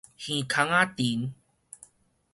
[0.03, 0.03] 耳
[0.45, 1.33] 空仔藤